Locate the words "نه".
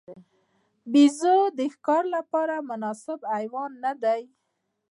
3.83-3.93